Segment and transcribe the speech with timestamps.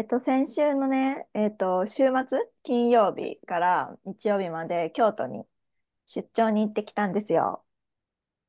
[0.00, 5.44] えっと、先週のね、えっと、週末、金曜日から日曜日まで京都に
[6.06, 7.66] 出張に行ってきたんですよ。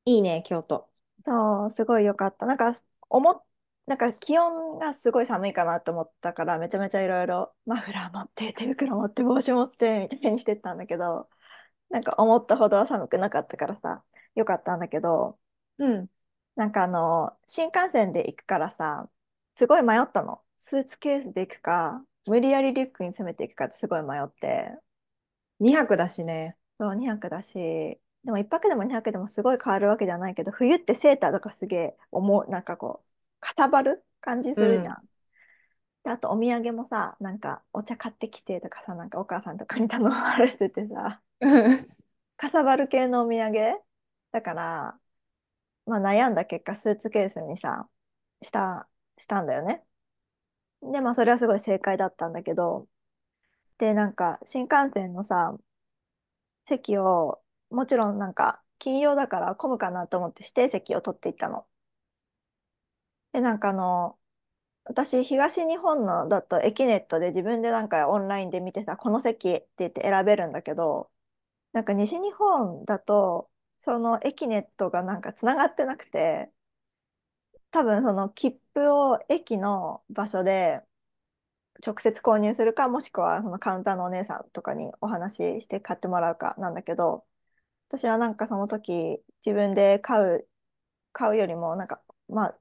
[0.06, 0.90] いいね、京都。
[1.26, 2.46] そう、すごい良かった。
[2.46, 2.74] なんか、
[3.10, 3.44] 思っ、
[3.86, 11.28] なんか気温がすごい寒いかなと思ったから、めちゃめちゃいろいろマフラー持って、手袋持って、帽子持って、みたいにしてったんだけど、
[11.90, 15.38] なんか思ったほどは寒くなかったからさ、良かったんだけど、
[15.78, 16.10] うん。
[16.56, 19.10] なんかあの、新幹線で行くからさ、
[19.56, 20.42] すごい迷ったの。
[20.64, 24.70] スーツケースで行くか、無理やりリュックに詰めていくかってすごい迷って。
[25.60, 26.56] 2泊だしね。
[26.78, 34.68] そう、2泊だし、でも1泊でも2泊でもすごい変わるわけじゃないけど、冬ってセーターとかすげえ重う、なんかこう、かさばる感じすうん。
[34.68, 35.08] るじゃん。
[36.04, 41.22] で、あとお土産もさ、なんかお茶買ってきてとかさ、なんかお母さんとかに頼まれててさ、
[42.36, 43.80] かさばる系のお土産？
[44.32, 45.00] だから、
[45.86, 47.88] まあ悩んだ結果、スーツケースにさ、
[48.42, 48.88] した、
[49.18, 49.84] したんだよね。
[50.82, 52.88] で、まあそれはすごい正解だったんだけど、
[53.78, 55.56] で、なんか新幹線のさ、
[56.64, 61.66] 席を、もちろんなんか金曜だから混むかなと思って指定席を取っていったの。
[63.32, 64.18] で、なんかあの、
[64.84, 71.12] 私、東日本のだとエキネットで自分でなんかオンラインで見てさ、この席って言って選べるんだけど、
[71.72, 76.52] なんか西日本だと、そのエキネットがなんかつながってなくて、
[77.72, 80.82] 多分その切符を駅の場所で
[81.84, 87.26] 直接購入するか、もしくはそのカウンターのお姉さんとかにお話しして買ってもらうかなんだけど、
[87.88, 90.48] 私はなんかその時自分で買う、
[91.12, 92.60] 買うよりもなんか、まあ、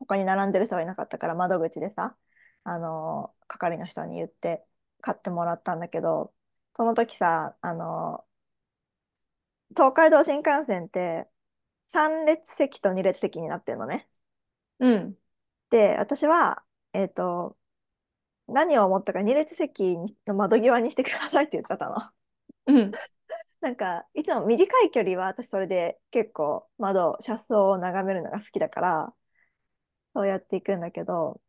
[0.00, 2.16] 他に並んでる人がいなかったから窓口でさ、
[2.64, 4.66] あの、係の人に言って
[5.02, 6.34] 買ってもらったんだけど、
[6.74, 8.26] その時さ、あの、
[9.70, 11.26] 東海道新幹線って
[11.88, 14.08] 3列席と2列席になってるのね。
[14.78, 15.18] うん。
[15.70, 17.58] で、私は、えっと、
[18.48, 21.96] 何を思ったか2列席の窓際にしてくださいって言っちゃったの。
[22.66, 22.92] うん。
[23.60, 29.14] なんか、いつも短い距離は私それで結構窓、車窓を眺めるのが好きだから、
[30.14, 31.40] そうやっていくんだけど、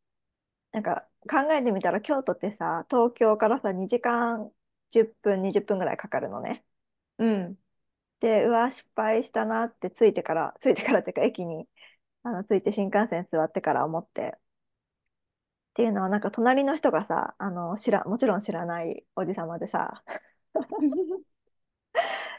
[0.72, 4.52] なんか考えてみたら京都ってさ、東京からさ、2時間
[4.92, 6.66] 10分、20分ぐらいかかるのね。
[7.20, 7.60] うん。
[8.22, 11.68] で、うわ、失敗したなってついてから、ついてからっていうか駅に
[12.24, 14.38] あのついて新幹線座ってから思って。
[15.72, 20.04] っていうのはなんか隣の人がさ、あの知ら、もちろん知らないおじさまでさ、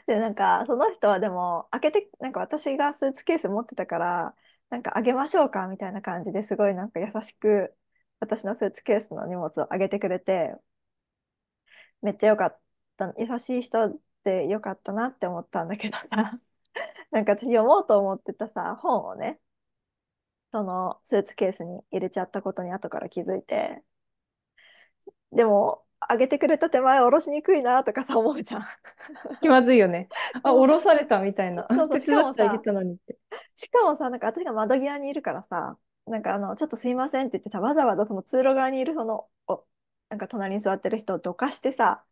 [0.07, 4.35] で、なんか、その人はでも、開けて、なんか私がスーツケース持ってたから、
[4.69, 7.75] なんかあげましょうかみたいな感じですごいなんか優しく、
[8.19, 10.55] 私のスーツケースの荷物をあげてくれて、
[12.01, 12.59] めっちゃよかっ
[12.97, 16.07] た、優しい人でよかったなって思ったんだけどさ、
[17.11, 19.41] なんか私読もうと思ってたさ、本をね、
[20.51, 23.83] そのスーツケースに入れちゃったことに後から気づいて、
[25.31, 28.63] でも、あげてくれた手前、下ろしにくいなとかさ、思うじゃん。
[29.39, 30.09] 気まずいよね。
[30.43, 31.67] あ、そう降ろされたみたいな。
[31.73, 33.17] そうそう、手しか伝ってあげもさ、たのにって。
[33.55, 39.65] しかもさ、なんか私が窓際にいるからさ、なんかあの、ちょっとすいませんって言ってさ、わざわざその通路側にいるその、お、
[40.09, 42.05] なんか隣に座ってる人をどかしてさ、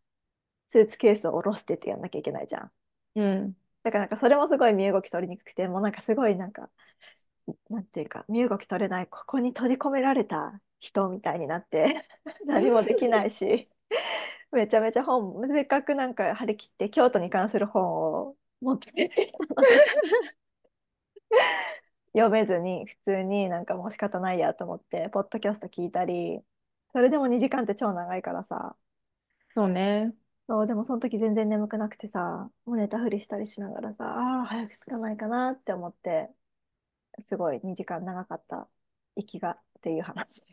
[0.68, 2.74] スーツケースを下ろしてってやんなきゃいけないじゃん。
[3.16, 3.56] うん。
[3.84, 6.70] だからなんかそれもすごい身動き取りにくくて、もうなんかすごいなんか、
[7.70, 12.02] なんていうか、身動き取れない、ここに閉じ込められた人みたいになって
[12.46, 13.70] 何もできないし、
[14.52, 18.92] めちゃめちゃ本、せっかくなんか張り切って京都に関する本を持って
[19.56, 19.84] たのに
[22.14, 26.40] 読めずに普通になんかもう仕方ないやと思ってポッドキャスト聞いたり
[26.94, 28.76] それでも2時間って超長いからさ
[29.56, 30.14] そうね。
[30.48, 36.30] そうでもその時全然眠くなくてさもう寝たふりしたりしながらさあ早く着かないかなって思って
[37.22, 38.68] すごい2時間長かった
[39.16, 40.46] 息がっていう話。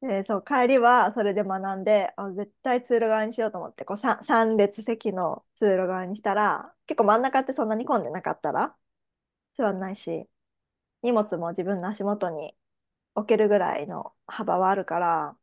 [0.00, 8.76] で そう帰りはそれで学んであ絶対通路側にしようと思ってこう 3, 3列席の通路側にしたら結構真ん中ってそんなに混んでなかったら
[9.58, 10.28] 座んないし
[11.02, 12.56] 荷物も自分の足元に
[13.14, 15.38] 置けるぐらいの幅はあるから、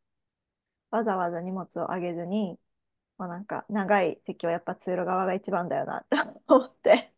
[0.91, 2.59] わざわざ荷物を上げずに、
[3.17, 6.15] まあ、なんか長い席はやっぱ通路側が一番だよなって
[6.47, 7.13] 思って。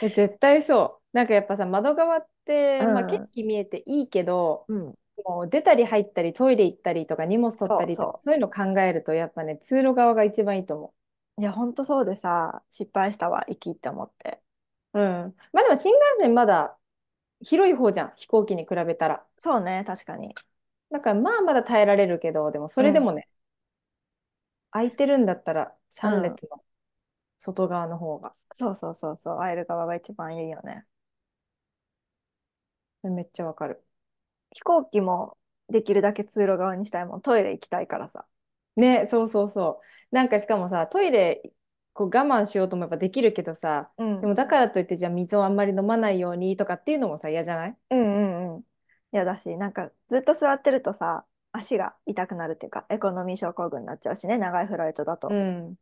[0.00, 1.16] え、絶対そう。
[1.16, 2.28] なんかやっぱさ、窓側っ
[2.78, 3.30] うて、まあ、景ん。
[3.34, 4.94] 色見えていいけど、うん。
[5.24, 10.94] もう出たり入ったり、トイレ行ったりとか、荷物取ったりとか、そうそそういうの考えると、やっぱね、通路側が一番いいと思う。
[11.38, 14.42] いや、ほんとそうでさ、失敗したわ、行きって思って。
[14.94, 15.00] う。
[15.00, 15.36] うん。
[15.52, 16.78] まあでも新幹線まだ
[17.42, 19.26] 広い方じゃん、飛行機に比べたら。
[19.42, 20.38] そうね、確かに。
[20.90, 22.84] だからまあまだ耐えられるけど、でもそうん。
[22.84, 23.28] れでもね、
[24.70, 25.72] 空いてるんだったらうん。
[25.90, 26.62] 3列の
[27.38, 30.84] 外側の方がそうそうそうそう、会える側が一番いいよね。
[33.02, 33.82] めっちゃわかる。
[34.52, 35.36] 飛行機も
[35.68, 37.20] できるだけ通路側にしたいもん。
[37.20, 38.26] トイレ行きたいからさ。
[38.76, 39.80] ね、そうそうそ
[40.12, 40.14] う。
[40.14, 41.42] なんかしかもさ、トイレ
[41.92, 44.20] こう我慢しようと思えばできるけどさ、うん。
[44.20, 47.76] でもだからといってじゃあ水をあんまり飲まないようにとかっていうのもさ、嫌じゃない？
[47.90, 48.02] うんう
[48.52, 48.64] んうん。
[49.12, 51.24] 嫌だし、なんかずっと座ってるとさ、
[51.58, 55.28] 足が痛くなるっていうか、エコノミー症候群になっちゃうしね、長いフライトだと。
[55.28, 55.74] うん。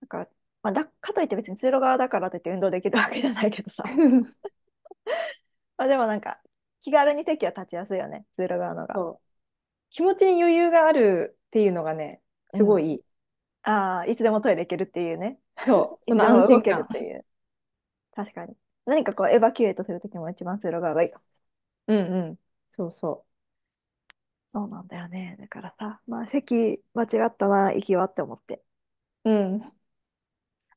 [0.00, 0.28] だから、
[0.62, 3.84] まあ、だ、かといって別に通路側だからといって運動できるわけじゃないけどさ。
[5.76, 6.40] まあ、でもなんか、
[6.80, 9.16] 気軽に席は立ちやすいよね、通路側のが。
[9.90, 12.20] 気持ちに余裕があるっていうのがね、
[12.52, 12.58] うん。
[12.58, 13.04] すごいいい。
[13.62, 15.38] ああ、いつでもトイレ行けるっていうね。
[15.64, 16.80] そう、 その安心感。
[16.82, 17.24] っていう。
[18.12, 18.56] 確かに。
[18.86, 21.24] 何かこう、エバキュエートするときも一番通路側がいいかも。
[21.88, 22.38] うんうん。
[22.70, 23.24] そうそ
[24.54, 25.36] そうなんだよね。
[25.38, 28.62] だからさ、まあ、席間違ったな、行きはって思って。
[29.24, 29.30] う。
[29.30, 29.72] うん。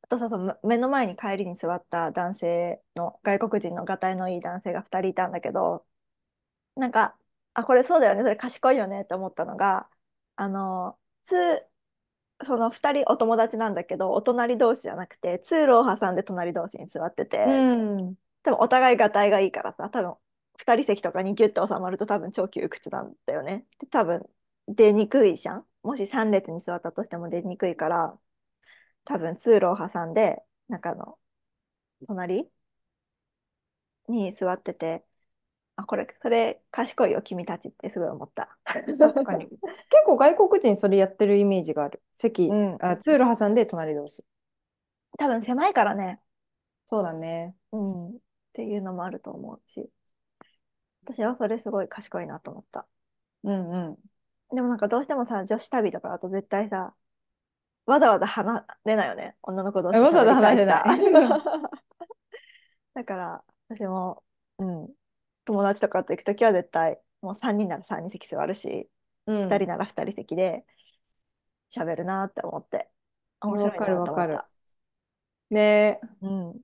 [0.01, 5.85] あとさ、その目の前に帰りに座った男性の、外国人のがたいのいい男性が2人いたんだけど、
[6.75, 7.17] なんか、
[7.53, 9.89] あ、これそうだよね、それ賢いよねって思ったのが、
[10.37, 11.33] あの、つ、
[12.45, 17.67] その2人お友達なんだけど、お隣同士じゃなくて、通路を挟んで隣同士に座ってうて、
[18.01, 18.17] ん。
[18.43, 20.15] 多分お互いがたいがいいからさ、多分
[20.57, 23.65] 2人席とかにギュッと収まると多分超窮屈なんだよね。
[23.79, 24.25] で、多分
[24.67, 25.65] 出にくいじゃん。
[25.83, 28.17] もし3列に座ったとしても出にくいから、
[29.05, 31.17] 多分通路を挟んで、なんかあの、
[32.07, 32.49] 隣
[34.07, 35.05] に座ってて、
[35.77, 38.57] あ、これ、それ賢いよ、君たちってすごい思った。
[38.97, 39.45] 確かに。
[39.47, 39.59] 結
[40.05, 42.01] 構外国人それやってるイメージがある。
[42.11, 42.77] 席、うん。
[42.79, 44.23] あ、通路挟んで隣同士。
[45.17, 46.19] 多分狭いからね。
[46.87, 47.55] そうだね。
[47.71, 48.09] うん。
[48.09, 48.13] っ
[48.53, 49.89] ていうのもあると思うし、
[51.05, 52.87] 私はそれすごい賢いなと思った。
[53.43, 53.97] うんうん。
[54.55, 56.95] でもなんかどうしてもさ、女子旅とかだと絶対さ、
[57.85, 59.35] わざわざ離れないよね。
[59.43, 60.83] 女の子同士えわざわざ話せない。
[62.95, 64.23] だから、私も、
[64.57, 64.89] うん、
[65.45, 68.89] 友達とかと行くときは絶対、もう3人なら3人席座るし、
[69.27, 69.67] 2人うん。
[69.67, 70.65] なら2人席で
[71.69, 72.89] 喋るなって思って、
[73.41, 74.33] 面白いわかるわかる。
[74.33, 74.49] なと思った。
[75.51, 76.01] ねえ。
[76.21, 76.61] うん。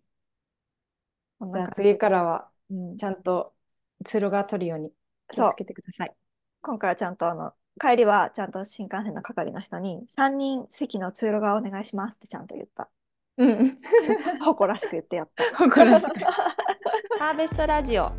[1.54, 1.72] じゃあ。
[1.76, 2.98] 次からは、うん。
[2.98, 3.54] ちゃんと
[4.04, 4.92] 通路が取るように
[5.32, 5.56] 気をつ。
[5.56, 6.14] けてください。
[6.62, 12.90] 今回はちゃんとあの、帰りはちゃんと新幹線の係の人に、3人席の通路側お願いしますってちゃんと言った。
[13.38, 13.78] うん。
[14.42, 15.44] 誇らしく言ってやった。
[15.56, 16.14] 誇らしく。
[17.20, 18.12] ハーベストラジオ。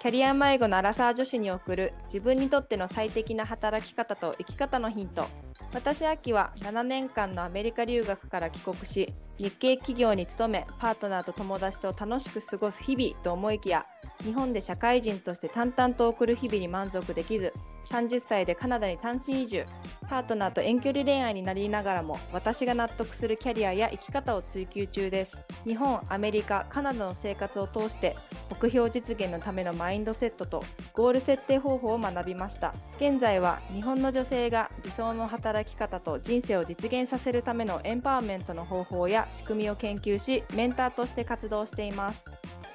[0.00, 5.26] キャリア迷子のアラサー女子に送る自分にとっての最適な働き方と生き方のヒント。
[5.72, 13.86] 私、秋は7年間のアメリカ留学から帰国し、日系企業に勤め、パートナーと友達と楽しく過ごす日々と思いきや、
[14.22, 17.52] 日本で社会人として淡々と送る日々に満足できず、
[17.90, 19.66] 30歳でカナダに単身移住、
[20.08, 25.44] パートナーと遠距離恋愛になりながらも、私が納得するキャリアや生き方を追求中です。
[25.64, 28.16] 日本、アメリカ、カナダの生活を通して、
[28.50, 30.64] 目標実現のためのマインドセットと
[30.94, 32.74] ゴール設定方法を学びました。
[32.96, 42.24] 現在は日本の女性が理想の働き方と人生を実現させるためのエンパワーメントの方法や仕組みを研究し、メンターとして活動しています。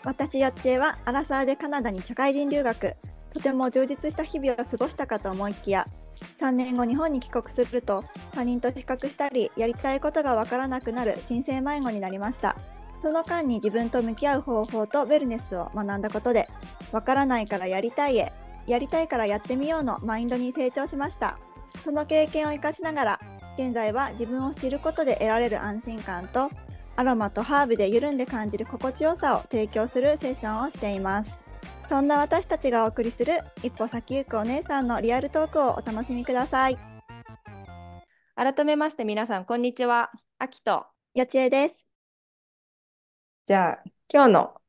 [0.04, 2.96] 私、よっちえはアラサーでカナダに社会人留学。
[3.34, 5.88] とても充実した日々を過ごしたかと思いきや、
[6.40, 12.58] 3年後日本に帰国すると他人と比較したりやりたいことがわからなくなる人生迷子になりました
[13.02, 16.50] その間に自分と向き合う方法とウェルネスを学んだことで
[16.92, 18.34] わからないからやりたいへ
[18.68, 21.40] やりたいからやってみようのマインドに成長しました
[21.84, 23.20] その経験を生かしながら
[23.58, 26.50] 現在は自分を知ることで得られる安心感と
[27.00, 31.40] アロマとハーブで緩んで感じる心地よさを提供するセッションをしています
[31.88, 36.78] そんな私たちがお送りする一歩先行くお姉さんのリアルトークをお楽しみください。
[38.36, 40.12] 改めまして皆さん、こんにちは。
[40.38, 40.86] あきと。
[41.16, 41.88] よちえです。
[43.48, 44.62] じゃあ、今日の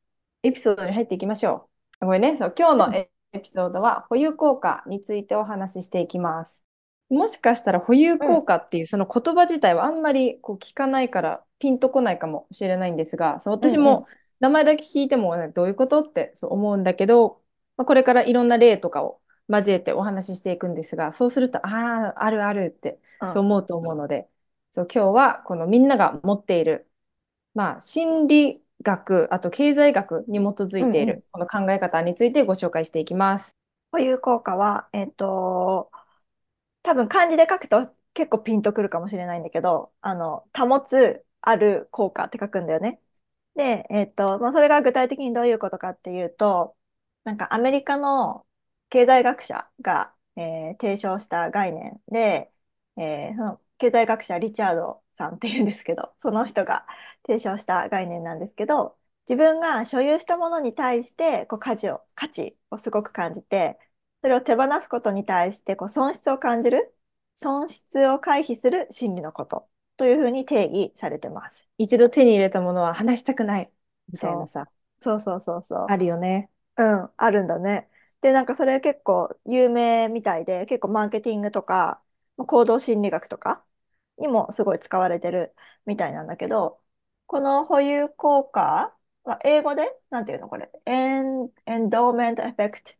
[0.42, 1.68] エピソードに入っていきましょ
[2.00, 2.06] う。
[2.06, 3.10] これね、そう、今日のエ
[3.40, 6.64] ピソードは保有効果についてお話ししていきます。
[7.10, 14.06] もしかしたら保有うん、効果っていうその言葉自体はあんまりこう聞かないからピンとこないかもしれないんですが、そううん、うん、私も
[14.40, 17.42] 名前だけ聞いても、ね、どういうことってそう思うんだけど、
[17.76, 23.28] まあ、これからいろんな例とかを交えてお話ししていくんですが、そうすると、ああ、あるあるってうん。
[23.28, 24.28] そう思うと思うので、
[24.70, 26.88] そう今日はこのみんなが持っている、
[27.54, 30.90] まあ、心理学、あと経済学に基づうんうん。
[30.90, 33.56] いているこの考え方についてご紹介していきます。
[33.92, 35.90] 保有効果は、えっと、
[36.82, 43.00] 多分漢字で書くと結構ピンとくるかもしれないんだけど、あの、保つ、ある効果って書くんだよね。
[43.56, 46.76] で、えっと、まあ、それが具体的にどういうことかっていうと、
[47.24, 48.46] なんかアメリカの
[48.90, 52.52] 経済学者が、えー提唱した概念で、
[52.96, 56.86] えーその経済学者リチャードさんっていうんですけど、その人が
[57.26, 63.78] 提唱した概念なんですけど、自分が所有したものに対してこう価値を、価値をすごく感じて、
[64.22, 66.94] それを手放すことに対してこう損失を感じる、
[67.34, 71.68] 損失を回避する心理のことというふうに定義されてます。
[71.78, 73.72] 一度手に入れたものは離したくない
[74.12, 74.70] みたいなさ。
[75.02, 75.92] そうそうそうそう。
[75.92, 76.50] あるよね。
[76.78, 77.90] うん、あるんだね。
[78.20, 82.02] で、なんかそれ結構有名みたいで、結構マーケティングとか、
[82.36, 83.64] 行動心理学とか
[84.18, 85.54] にもすごい使われてる
[85.86, 86.82] みたいなんだけど、
[87.26, 92.92] この保有効果は英語で、なんていうのこれ、エン、エンドーメントエフェクト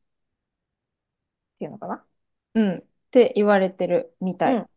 [1.60, 2.04] っていうのかな？
[2.54, 2.78] うん。
[2.78, 4.56] って言われてるみたい。
[4.56, 4.70] うん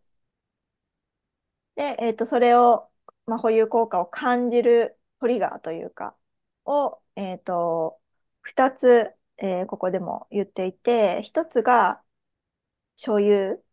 [1.75, 2.90] で、えっと、それを、
[3.25, 6.16] まあ、保有効果を感じるトリガーというか、
[6.66, 8.00] を、えっと、
[8.42, 12.04] 2つ、えーここでも言っていて、1つが
[12.98, 13.63] 所有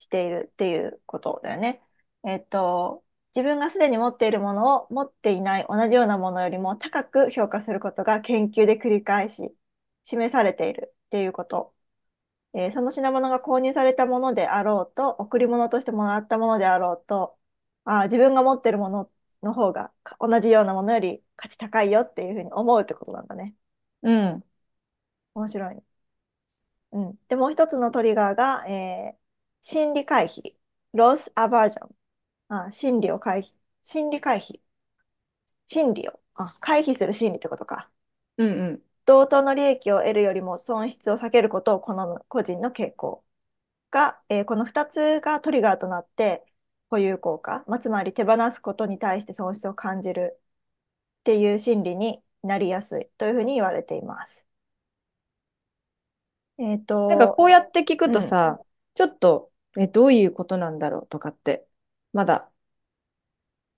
[0.00, 1.82] しているっていうことだよね。
[2.24, 9.56] えっと、自分がすでに持っているものを持っていない同じようなものよりも高く評価することが研究で繰り返し
[10.04, 11.74] 示されているっていうこと
[12.54, 17.38] えー、その品物が購入されたものであろうと、贈り物としてもらったものであろうと、
[17.84, 19.10] あ自分が持ってるもの
[19.42, 23.54] の方が同じようなものより価値高いよっていうふうに思うってことなんだね。
[24.02, 24.44] うん。
[25.34, 25.84] 面白い、ね。
[26.92, 27.18] うん。
[27.28, 29.18] で、もう一つのトリガーが、えー、
[29.62, 30.54] 心理回避。
[30.94, 31.96] ロスアバージョン。
[32.48, 33.54] あ心理を回避。
[33.82, 34.60] 心理回避。
[35.66, 36.20] 心理を。
[36.34, 37.90] あ、回避する心理ってことか。
[38.38, 38.87] うんうん。
[39.08, 43.24] 同等の利益を得るよりも損失を避けることを好む個人の傾向
[43.90, 46.44] が、えー、この2つがトリガーとなって
[46.90, 50.42] 保有効果、まあ、つまり手放すことに対して損失を感じるっ
[51.24, 54.44] ていう心理になりやすいというふうに言われています。
[56.58, 61.66] えっ、ー、と、なんかこうやって聞くとさ、うん、ちょっとえどういうことなんだろうとかって
[62.12, 62.50] まだ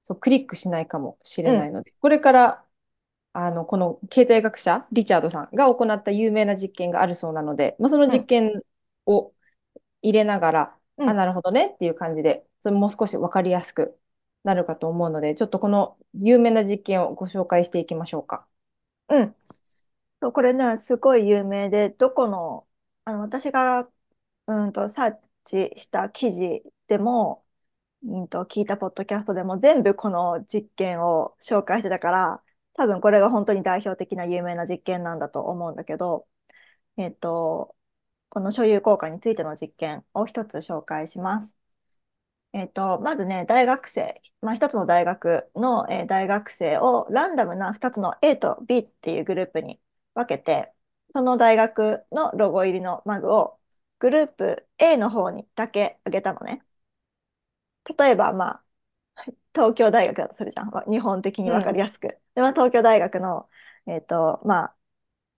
[0.03, 2.65] そうクリックしないかもしれないので、うん、これから
[3.33, 8.63] あの、この経済学者、リチャードさんが行った有名な実験があるそうなので、まあ、その実験
[9.07, 9.33] を
[10.03, 13.99] 入れながら、うん、あ、なるほどねっていう感じで、それもう少し分かりやすく
[14.45, 18.47] なるかと思うので、ちょっとこの有名な実験をご紹介していきましょうか。
[19.09, 19.37] うん。
[20.33, 22.67] これね、すごい有名で、どこの、
[23.05, 23.89] あの、私が、
[24.47, 27.45] うんと、サーチした記事でも、
[28.05, 36.27] うんと、聞いたポッドキャストでも全部この実験を紹介してたから、多分これが本当に代表的な有名な実験なんだと思うんだけど、
[36.97, 37.77] えっと、
[38.31, 41.59] この所有効果についての実験を一つ紹介します。
[42.53, 49.81] えっと、まずね、大学生、まあ、一つの大学の、えー、大学生をランダムな2つの A と B っていうグループに
[50.15, 50.73] 分けて、
[51.15, 53.61] その大学のロゴ入りのマグを
[54.01, 56.65] グループ A の方にだけあげたのね。
[57.99, 58.65] 例えば、まあ、
[59.55, 60.71] 東京大学だとするじゃん。
[60.91, 62.05] 日本的に分かりやすく。
[62.05, 63.49] うん、で、まあ、東京大学の、
[63.87, 64.77] えっ、ー、と、まあ、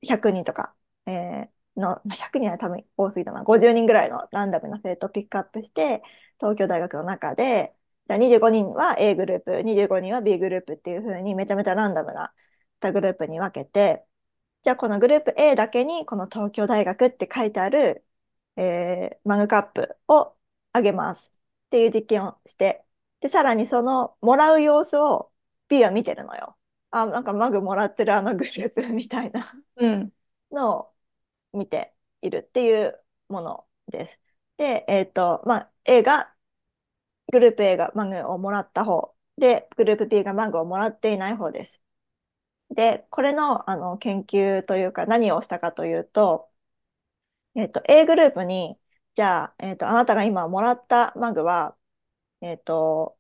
[0.03, 0.75] 100人とか、
[1.07, 3.43] えー、の、100人は多分多すぎたな。
[3.43, 6.03] 50人ぐらいのランダムな生徒をピックアップして、
[6.39, 7.75] 東京大学の中で、
[8.09, 12.33] じゃあ25人は A グループ、25人は B グループっていう風にめちゃめちゃランダムな
[12.81, 14.05] 2グループに分けて、
[14.62, 18.05] じゃあこのグループ A だけにこの東京大学って書いてある、
[18.57, 20.37] えー、マグカップを
[20.73, 21.33] あげます
[21.67, 22.85] っていう実験をして
[23.23, 25.33] で、さらにそのもらう様子を
[25.69, 26.59] B は見てるのよ。
[26.91, 29.43] あ、なんかマグもらってるあのグループみたいな
[30.50, 30.95] のを
[31.52, 34.21] 見ているっていうものです。
[34.57, 36.35] で、えっ、ー、と、まあ、A が、
[37.33, 41.81] グループ A がマグをもらった方で、グループ B がマグをもらっていない方です。
[42.71, 46.50] で、これのあの研究というか何をしたかというと、
[47.55, 48.79] えっ、ー、と、A グループに、
[49.14, 51.76] じゃあ、えっ、ー、と、あなたが今もらったマグは、
[52.43, 53.19] えっ、ー、と、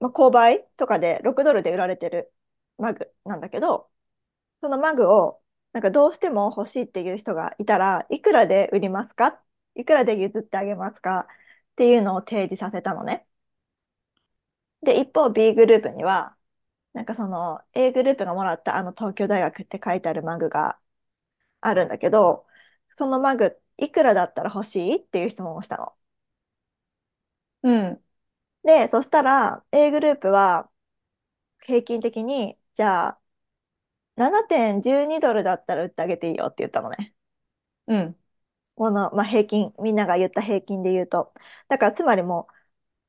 [0.00, 2.32] まあ、購買とかで6ドルで売られてる
[2.78, 3.90] マグなんだけど、
[4.62, 9.42] そのマグをなんかどうしても欲しいっていう人がいたらいくらで売りますか？
[9.76, 11.28] いくらで譲ってあげますか？
[11.72, 13.26] っていうのを提示させたのね。
[14.82, 16.36] で、一方 B グループには、
[16.92, 20.78] なんかその A グループがもらったあの東京大学って書いてあるマグが
[21.60, 22.46] あるんだけど、
[22.96, 24.96] そのマグいくらだったら欲しい？
[24.96, 25.94] っていう質問をしたの。
[27.62, 28.04] うん。
[28.64, 30.70] で、そしたら A グループは
[31.66, 33.20] 平均的に、じゃあ、
[34.16, 37.14] 7.12ドルだったら売ってあげていいよって言ったのね。
[37.88, 38.20] うん。
[38.76, 41.34] この、まあ、平均、みんなが言った平均で言うと。
[41.68, 42.54] だからつまりもう、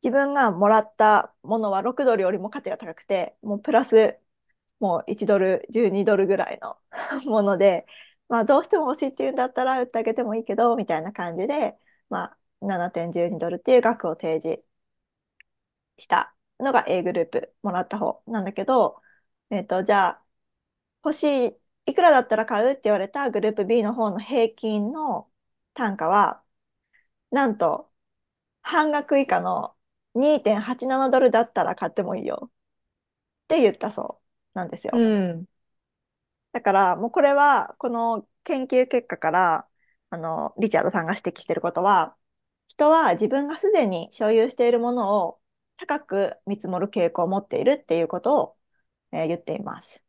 [0.03, 4.19] 自分がもらったものは6ドルよりも価値が高くて、もうプラス、
[4.79, 6.77] もう1ドル、12ドルぐらいの
[7.25, 7.85] もので、
[8.29, 11.77] まあどうしても欲しいっていうんだったら売ってあげてもいいけど、みたいな感じで、
[12.09, 12.25] ま
[12.61, 14.63] あ7.12ドルっていう額を提示
[15.99, 19.01] したのが A グループもらった方なんだけど、
[19.49, 20.25] えっ、ー、と、じゃあ、
[21.03, 25.29] 欲しい、いくらだったら買うって言われたグループ B の方の平均の
[25.73, 26.43] 単価は、
[27.31, 27.91] なんと
[28.61, 29.75] 半額以下の
[30.15, 32.51] 2.87ドルだったら買ってもいいよ
[33.45, 34.21] って言ったそ
[34.55, 34.97] うなんですうよ。
[34.99, 35.45] ん。
[36.51, 39.67] だからもうこれはこの研究結果から
[40.09, 42.15] あのリチャードさんが指摘していることは
[42.67, 45.38] 人は自分がすでに所有しているものを
[45.79, 48.57] 高く見積もる傾向を持っているっていうことを、
[49.12, 50.03] えー言っています。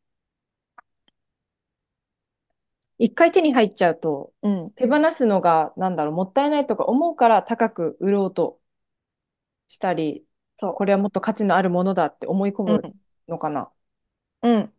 [2.99, 8.61] 一回手に入っちゃうと、うん、手放すのが、なんだろう、もったいないとか思うから高く売ろうと
[9.69, 10.27] したり、
[10.59, 12.73] そこれはもっと価値のあるものだって思い込う。
[12.73, 13.73] うむん、のかな？
[14.43, 14.75] うん、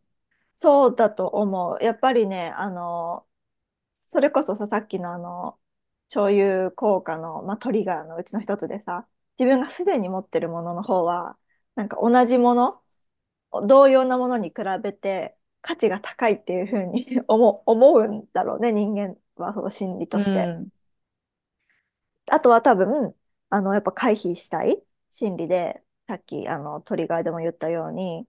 [0.56, 1.84] そうだと思う。
[1.84, 3.28] やっぱりね、あの、
[3.94, 5.60] それこそさ、さっきのあの、
[6.10, 9.08] 共有効果の、まあ、トリガーのうちの一つでさ、
[9.42, 11.38] 自分がすでに持ってるものの方は、
[11.76, 12.84] なんか同じもの、
[13.68, 20.56] 同様なものに比べて価値が高いっていうふうに 思う、思うんだろうね、人間はその心理として。
[20.58, 20.72] うん。
[22.28, 23.16] あとは多分、
[23.50, 28.28] あの、やっぱ回避したい心理で、さっきあのトリガーでも言ったように、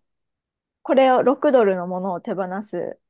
[0.82, 3.00] これを6ドルのものを手放すっ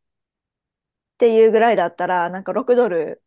[1.19, 3.23] ていうぐらいだったら、なんか6ドル、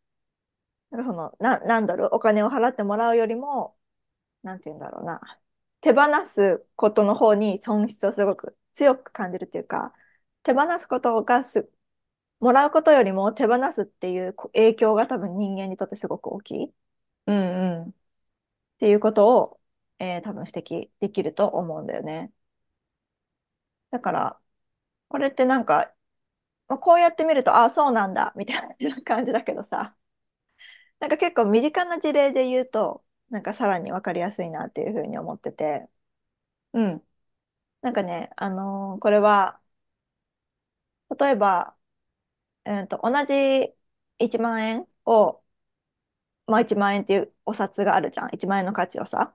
[0.90, 3.76] なんかその、な、何ドルお金を払ってもらうよりも、
[4.46, 5.20] なんて言うんだろうな。
[5.82, 9.94] 手放すことの方に損失をすごく強く感じるっていうか、
[10.44, 11.70] 手放すことがす、
[12.40, 16.72] もらうことよりも手放すっていうこ影響が多分人間にとってすごく大きいっ
[17.28, 17.96] うんうん。
[18.78, 19.60] ていうことを、
[20.00, 20.52] えー多分指
[20.86, 22.32] 摘できると思うんだよね。
[23.90, 24.40] だから、
[25.08, 25.94] これってなんか、
[26.68, 29.96] まあこうやって見ると、ああ、そうなんだ、みたいな感じだけどさ、
[31.00, 35.88] なんか結構身近な事例で言うと、なんかさらに分かりやすいなっていうふうに思ってて、
[36.74, 37.04] うん。
[37.82, 39.60] なんかね、あのーこれは、
[41.18, 41.76] 例えば、
[42.64, 43.74] えーと、同じ
[44.18, 45.42] 1万円を、
[46.46, 48.30] まあ1万円っていうお札があるじゃん。
[48.34, 49.34] 1万円の価値をさ。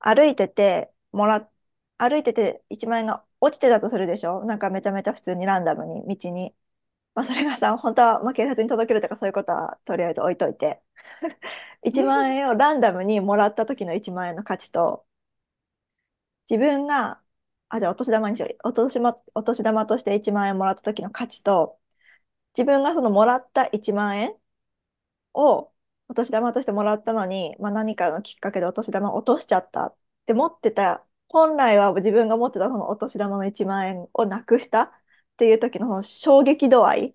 [0.00, 1.50] 歩いてて、もら、
[1.98, 4.44] 歩いてて1万円が落ちてたとするでしょ？
[4.46, 6.54] なんかめちゃめちゃ普通にランダムに道に。
[7.14, 10.82] まあそれがさ、本当は、まあ、警察に届けるとかそういうことはとりあえず置いといて。
[11.84, 15.06] 1万円をランダムにもらった時の1万円の価値と、
[16.50, 17.20] 自分が、
[17.68, 18.56] あ、じゃあお年玉にしよう。
[18.68, 21.78] お年玉、お年玉として1万円もらった時の価値と、
[22.56, 24.36] 自分がそのもらった1万円
[25.34, 25.72] を
[26.08, 29.96] お年玉としてもらったのに、まあ、何かのきっかけでお年玉を落としちゃったっ
[30.26, 34.92] て持ってた、本来は自分が持ってたそのお年玉の1万円をなくした
[35.42, 37.14] っていう時のその衝撃度合いっ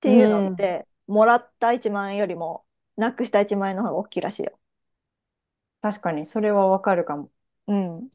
[0.00, 2.64] ていうのって、もらった1万円よりも
[2.96, 4.56] なくした1万円の方が大きいらしいよ。
[5.80, 7.32] 確かに、それはわかるかも。
[7.66, 8.10] うん。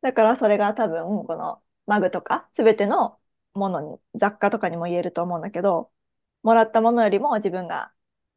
[0.00, 3.18] だからそれが多分このマグとか全ての
[3.54, 5.90] ものに雑貨とかにも言えると思うんだけど
[6.42, 7.92] もらったものよりも自分が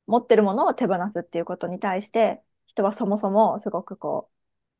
[0.05, 4.29] 持ってるものを手放すっていうことに対して人はそもそもすごくこ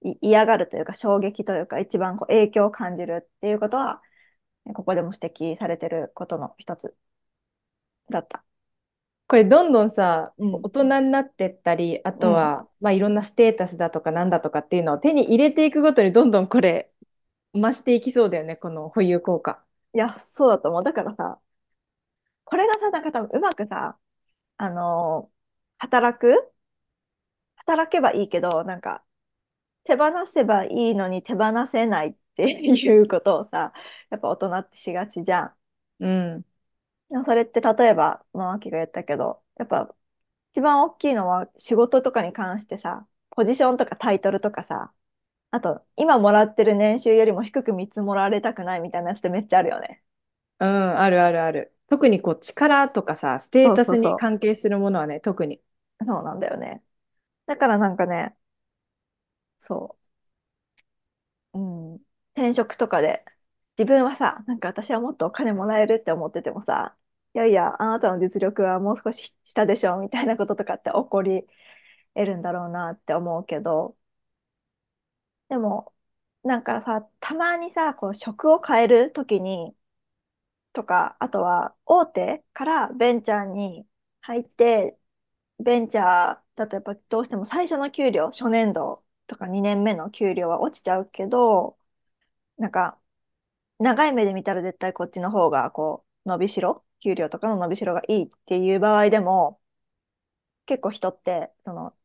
[0.04, 4.02] うい嫌がるというか衝撃というか一番こう影響を感じるっていうことは
[4.74, 6.96] ここでも指摘されてることの一つ
[8.10, 8.44] だった。
[9.28, 16.92] これどんどんさ、うん大人になってったり、あとは、まあいろんなステータスだとかなんだとかっていうのを手に入れていくごとにどんどんこれ
[17.54, 19.62] 増していきそうだよね、この保有効果。
[19.94, 20.84] いや、そうだと思う。
[20.84, 21.40] だからさ、
[22.46, 23.98] これがさ、なんか多分うまくさ、
[24.58, 25.38] あのー
[25.80, 26.52] 働く？
[27.58, 29.04] 働けばいいけど、なんか、
[29.84, 33.74] 手放せばいいのに手放せないっていうことをさ、
[34.12, 35.58] やっぱ大人ってしがちじゃん。
[36.00, 36.46] うん。
[37.26, 39.94] それって例えば、まあ、マキが言ったけど、やっぱ
[40.54, 44.94] 一番大きいのは仕事とかに関してさ、ポジションとかタイトルとかさ、
[45.52, 50.04] あと今もらってる年収よりも低く見積もられたくないみたいなやつってめっちゃあるよね。
[50.60, 51.74] うん、あるあるある。
[51.88, 55.62] 特にこう力とかさ、ステータスそうそうそうに関係するものはね、特に。
[56.06, 56.84] そうなんだよね。
[57.48, 58.38] だからなんかね、
[59.62, 59.98] そ
[61.54, 62.00] う、うん、
[62.38, 63.24] 転職とかで
[63.78, 66.98] 自分はさ、なんか私はもっとお金もらえるって思っててもさ、
[67.34, 71.44] いやいや、あなたの実力はもう少し下でしょみたいなこととかって起こり
[72.16, 73.98] 得るんだろうなって思うけど、
[75.50, 75.94] でも、
[76.44, 79.76] なんかさ、たまにさ、こう職を変えるときに、
[80.74, 83.88] とか、あとは大手からベンチャーに
[84.22, 85.00] 入って、
[85.60, 91.80] ベンチャーだとやっぱどうしても最初の給料、初年度とか2年目の給料は落ちちゃうけど、
[92.58, 93.00] なんか
[93.80, 99.62] 長い目で見たら絶対こっちの方がこう伸びしろ、給料とかの伸びしろがいいっていう場合でも、
[100.68, 101.96] 結構人ってその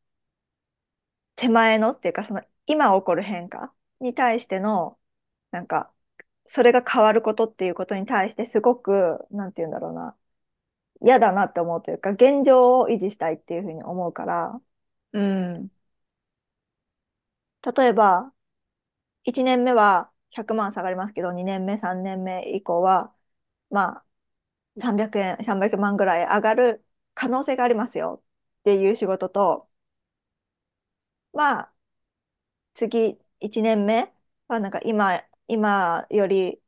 [1.35, 4.97] 手前のっていうかその今起こる変化に対しての
[5.51, 5.91] なんか
[6.47, 10.15] それが変わることっていうことに対してすごく、なんて言うんだろうな、
[11.01, 14.61] 嫌だなって思うというか、現状を維持したいっていうふうに思うから、
[15.13, 15.71] うん。
[17.75, 18.33] 例えば、
[19.25, 23.15] 1年目は100万下がりますけど、2年目、3年目以降は、
[23.71, 24.05] まあ、
[24.81, 28.23] 300円、300万ぐらい上がる可能性がありますよ
[28.61, 29.69] っていう仕事と、
[31.33, 31.73] まあ、
[32.73, 34.13] 次、1年目
[34.47, 36.61] はなんか今、今より、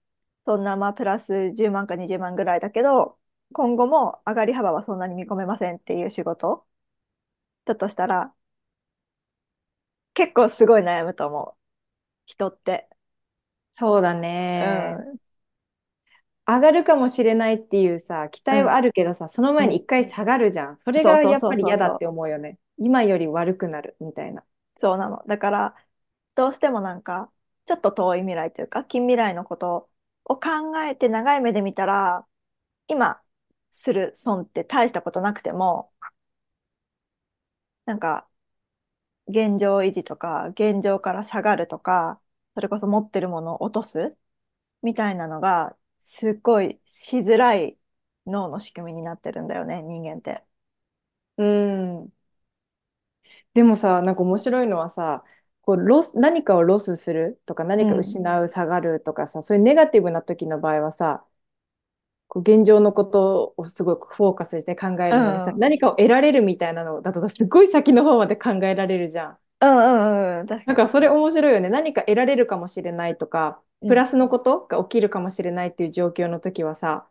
[0.46, 3.20] そんなまあプラス10万か20万ぐらいだけど、
[3.54, 6.66] 今後も上がり幅はそんなに見込めませんっていう仕事
[7.66, 8.34] だとしたら、
[10.14, 11.62] 結構すごい悩むと思う。
[12.28, 12.90] 人って。
[13.78, 14.14] そうだ
[14.60, 15.06] うね。
[15.14, 15.20] ん。
[16.48, 18.60] 上がるかもしれないっていうさ、期うん。
[18.60, 19.66] 待はあるけどさ、そのうん。
[19.66, 20.78] 前に一回下がるじゃん。
[20.80, 22.06] それそうがやっぱり嫌だって。
[22.08, 22.60] 思うよね。
[22.78, 24.44] 今より悪くなるみたいな。
[24.78, 25.24] そうなの。
[25.28, 25.76] だから、
[26.36, 27.32] どうしてもなんか、
[27.66, 29.90] ちょっと遠い未来というか、近未来のこと
[30.26, 32.28] を考えて長い目で見たら、
[32.88, 33.22] 今
[33.72, 35.92] する損って大したことなくても、
[37.86, 38.28] なんか、
[39.28, 42.20] 現状維持とか、現状から下がるとか、
[42.56, 44.16] それこそ持ってるものを落とす？
[44.84, 47.78] みたいなのが、すっごいしづらい
[48.28, 50.44] 脳の仕組みになってるんだよね、人間って。
[51.38, 52.12] うん。
[53.54, 55.24] でもさ、なんか面白いのはさ、
[55.62, 57.42] こうロス、何かをロスする？
[57.46, 61.26] とか何かうん、失う、下がるとかさ、そういうネガティブな時の場合はさ、
[62.28, 69.40] こう現状のことをすごくフォーカスして考えうん、るのにさ、うん、何かを得られるみたいなのだとすごい先の方まで考えられるじゃん。
[69.62, 70.66] うん、うん、確かに。
[70.68, 71.70] なんかそれ面白いよね。
[71.70, 77.10] 何か得られるかもしれないとか、うん、プラスのことが起きるかもしれないっていう状況の時はさ、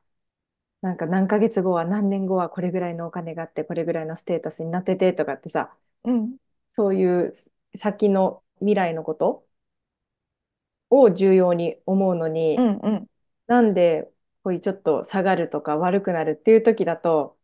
[0.83, 6.37] なんか何ヶ月後は何年後はこれぐらいのお金があってこれぐらいのステータスになっててとかってさ、うん、
[6.73, 7.33] そういう
[7.75, 9.47] 先の未来のこと
[10.91, 13.07] を重要に思うのに、うん、うん。
[13.47, 14.11] なんで
[14.43, 17.39] こういうちょっと下がるとか悪くなるっていう時だと、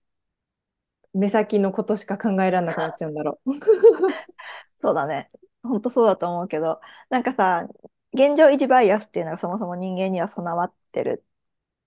[1.12, 3.52] 目先のことしか考えられなくなっちゃうんだろう。
[4.80, 5.30] そうだね。
[5.62, 7.66] 本当そうだと思うけど、なんかさ、
[8.12, 11.24] 現状維持バイアスっていうのがそもそも人間には備わってる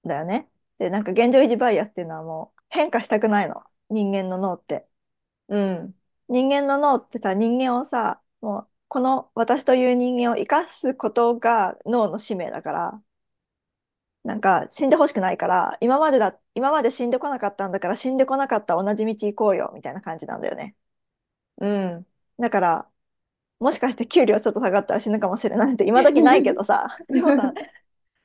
[0.06, 0.50] んだよね。
[0.80, 3.64] で、なんか現状維持バイアスっていうのはもう変化したくないの。
[3.90, 4.88] 人間の脳って。
[5.50, 5.96] うん。
[6.30, 13.04] 人間の脳ってさ、人間をさ、もうこの私という人間を生かすことが脳の使命だから、
[14.24, 20.76] なんか死んでほしくないから、今までだ、今まで死んでこなかったんだから死んでこなかった同じ道行こうよみたいな感じなんだよね。
[21.60, 22.08] うん。
[22.40, 22.90] だから、
[23.60, 27.58] もしかして給料ちょっと下がったら死ぬかもしれないって今時ないけどさ、でもさ、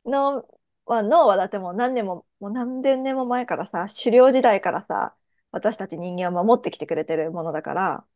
[0.07, 0.47] 脳
[0.87, 5.17] は、脳はだってもう何年も、もう何千年も前からさ、狩猟時代からさ、
[5.53, 8.07] 私たち人間を守ってきてくれてるものだから、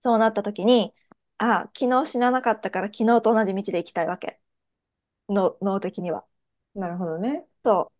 [0.00, 0.94] そうなった時に、
[1.38, 4.40] あ、昨日死ななかったから昨日と同じ道で行きたいわけ。
[5.28, 6.26] 脳、脳的には。
[6.74, 7.46] なるほどね。
[7.64, 7.92] そ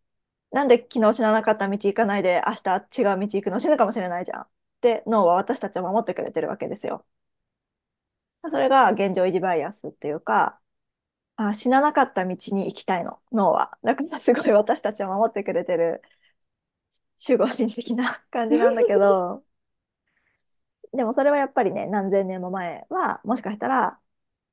[0.52, 0.56] う。
[0.56, 4.46] なんで昨日死ななかった道行かないで明日違う道行くの死ぬかもしれないじゃん。
[4.82, 7.06] で、脳は私たちを守ってくれてるわけですよ。
[8.42, 10.60] それが現状維持バイアスっていうか、
[11.36, 13.78] あ、死ななかった道に行きたいの、脳は。
[13.84, 16.02] だからすごい私たちを守ってくれてる
[17.26, 19.44] 守護神的な感じなんだけど、
[20.92, 23.98] でもそれはやっぱりね、何千年も前は、もしかしたら、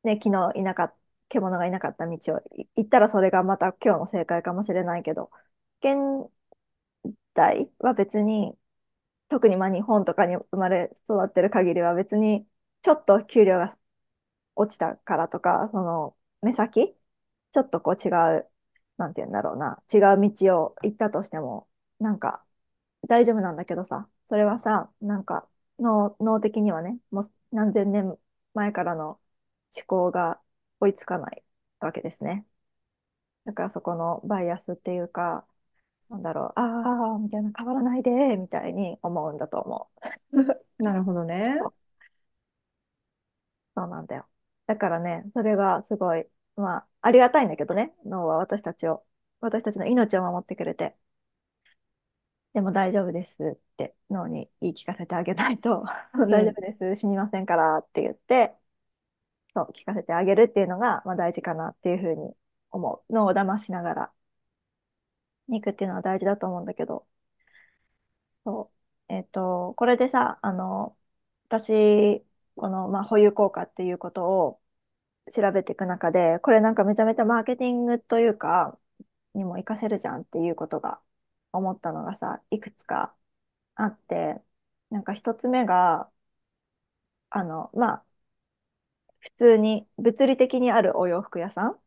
[0.03, 0.97] ね、昨日いなかった、
[1.29, 2.41] 獣がいなかった道を
[2.75, 5.31] 行ったらそれがまた今日の正解かもしれないけど、
[5.81, 5.97] 現
[7.33, 8.57] 代は別に、
[9.29, 12.47] 特にまあ日本とかに生まれ育ってる限りは別に、
[12.81, 13.77] ちょっと給料が
[14.55, 16.95] 落ちたからとか、その目先、
[17.51, 18.49] ちょっとこう違う、
[18.97, 22.45] なんて言うんだろうな、違う道を行ったとしても、なんか
[23.07, 28.17] 大丈夫なんだけどさ、それはさ、なんか脳、脳的にはね、もう何千年
[28.53, 29.19] 前からの
[29.75, 30.41] 思考が
[30.79, 31.43] 追いつかない
[31.79, 32.45] わけですね。
[33.45, 35.45] だからそこのバイアスっていうか、
[36.09, 40.09] なんだろう、ああ、みたいな変わらないで、みたいに思うんだと思う。
[40.83, 41.55] なるほどね。
[41.57, 41.73] そ う
[43.75, 44.27] そうなんだよ。
[44.67, 49.05] だからね、それがすごい、まあ、ありがたいんだけどね、脳は私たちを、
[49.39, 50.95] 私たちの命を守ってくれて、
[52.53, 55.83] でも大丈夫ですって脳に言い聞かせてあげないと
[56.29, 56.55] 大丈うん。
[56.57, 58.55] 夫です、死にませんからって言って、
[59.53, 62.33] そう、聞かせてあげるっていうのが、まあ、大事かなっていうふうに
[62.71, 63.13] 思う。
[63.13, 64.13] 脳を騙しながら
[65.49, 67.05] 肉っていうのは大事だと思うんだけど、
[68.45, 68.71] そ
[69.09, 69.13] う。
[69.13, 70.97] えっと、これでさ、あの、
[71.47, 72.23] 私、
[72.55, 74.61] この、まあ、保有効果っていうことを
[75.31, 78.79] 調べていく中で、これなんかめちゃめちゃマーケティングというか、
[79.33, 81.01] にも活かせるじゃんっていうことが
[81.53, 83.15] 思ったのがさ、いくつか
[83.75, 84.41] あって、
[84.91, 86.11] なんか一つ目が、
[87.29, 88.05] あの、まあ、
[89.21, 91.79] 普通に物理的にあるお洋服屋さん？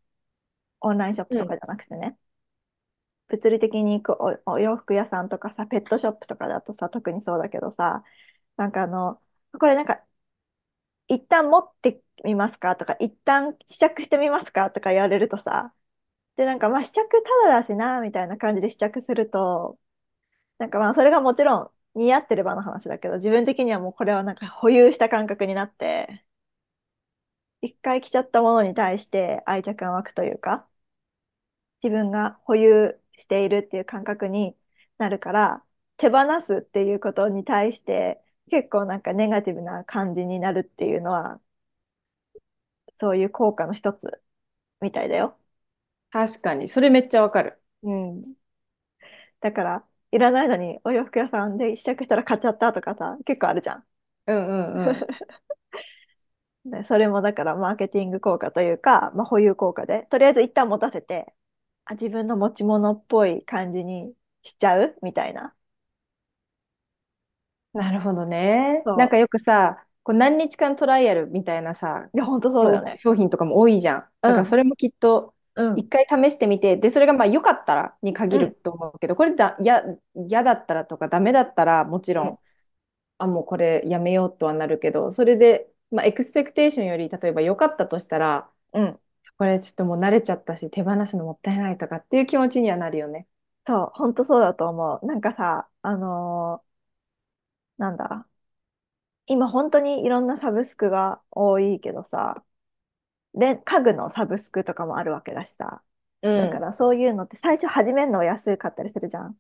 [0.81, 1.37] オンラインショップ。
[1.39, 2.17] とかじゃなくてね。
[3.33, 8.05] 物理的に行くお、お洋服屋さんとかさ、ペットショップとかだとさ、特にそうだけどさ、
[8.57, 9.23] なんかあの、
[9.61, 10.05] これなんか、
[11.09, 15.75] 一旦持ってみますかとか、一旦試着してみますかとか言われるとさ、
[16.37, 19.79] で、なんかまあ試着ただだしな、みたいな感じで試着すると、
[20.59, 21.61] なんかまあそれがもちろ
[21.97, 26.25] ん似合ってればの話だけど、自分的にはもうこれはなんか保有した感覚になって、
[27.63, 30.69] 一回着ちゃったものに対して愛着が湧くというか、
[31.83, 34.57] 自分が保有しているっていう感覚に
[34.99, 35.65] なるから、
[35.97, 38.21] 手放すっていうことに対して
[38.51, 41.41] 結構なんかネガティブな感じになるっていうのは、
[42.99, 44.23] そういう効果の一つ
[44.81, 45.39] みたいだよ。
[46.11, 46.69] 確かに。
[46.69, 47.61] それめっちゃわかる。
[47.83, 48.35] うん。
[49.41, 53.85] だから、いらないのにお洋服屋さんで試着したら買っちゃったとかさ、結構あるじゃん。
[54.27, 55.09] うんうんうん。
[56.65, 61.33] で、それもだからマーケティング効果というか、まあ、保有効果で、とりあえず一旦持たせて、
[61.85, 64.97] あ、自分の持ち物っぽい感じにしちゃう？
[65.03, 65.55] みたいな。
[67.73, 68.91] なるほどね。
[68.95, 72.17] なんかそよくさ、こう何日間トライアルみたいなさ、う。
[72.17, 73.03] いや、本当そうだよ商ね。
[73.03, 74.01] 商品とかも多いじゃん。
[74.25, 79.83] だからそうん、れもきっとうん、一回試してみて、で、それがまあ良かったらに限るうん、と思うけど、これだ、や、
[80.15, 82.39] 嫌だったらとかダメだったらもちろうん、ん、
[83.19, 89.02] あ、もうこれやめようとはなるけど、それで、まあエクスペクテーションより例えば良かったとしたら、うん。
[89.43, 93.27] これちょっともう慣れちゃったし、手放すのもったいないとかっていう気持ちにはなるよね。
[93.67, 95.07] そう、本当そうだと思う。
[95.07, 96.73] なんかさ、あのー
[97.77, 98.29] なんだ、
[99.27, 102.45] 今本当にいろんなサブスクが多いけどさ、
[103.35, 105.83] で、家具のサブスクとかもあるわけだしさ。
[106.23, 106.61] うだかん。
[106.61, 109.39] らそういうのって最初始めるのは安かったりするじゃん。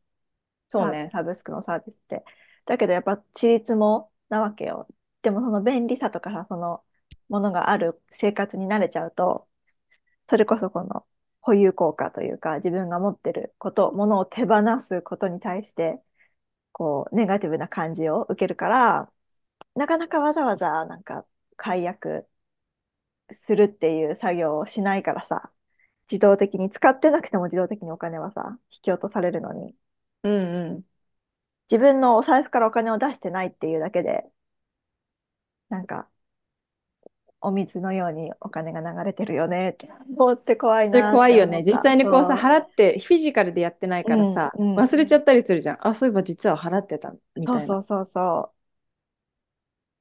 [0.70, 1.12] サ、そうね。
[1.12, 2.24] サブスクのサービスって。
[2.66, 4.88] だけどやっぱちりつもなわけよ。
[5.22, 6.84] でもその便利さとかさ、その
[7.28, 9.48] ものがある生活に慣れちゃうと、
[10.32, 11.06] それこそこの
[11.42, 16.02] 保有効果というか、自分が持ってること、ものを手放すことに対して、
[16.72, 19.12] こう、ネガティブな感じを受けるから、
[19.76, 22.28] なかなかわざわざなんか解約
[23.34, 25.50] するっていう作業をしないからさ、
[26.10, 29.76] 自動的に使ってなくても自動的にお金はさ、引き落とされるのに、
[30.22, 30.84] うんうん。
[31.70, 34.24] 自分のお財布からお金を出してないっていうだけで、
[35.68, 36.08] なんか、
[37.42, 41.62] お水のようにお金が流れてるよねって思って怖いなって怖いよね。
[41.62, 41.74] 実。
[41.82, 44.12] 際にこうさ、そ払って、フィジカルでやってないう。
[44.12, 44.76] うん、からさ、うん。
[44.76, 45.86] 忘れちゃったりするじゃん。
[45.86, 47.60] あ、そういえば実は払ってたみたいな。
[47.62, 48.62] そうそうそうそう。